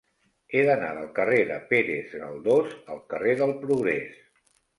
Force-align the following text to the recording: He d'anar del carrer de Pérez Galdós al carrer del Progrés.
He 0.53 0.61
d'anar 0.69 0.87
del 0.99 1.11
carrer 1.19 1.41
de 1.49 1.57
Pérez 1.73 2.15
Galdós 2.23 2.73
al 2.95 3.03
carrer 3.15 3.37
del 3.45 3.55
Progrés. 3.61 4.19